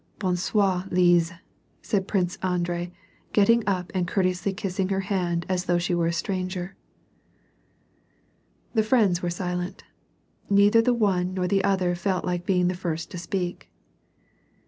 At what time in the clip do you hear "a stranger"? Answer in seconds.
6.07-6.75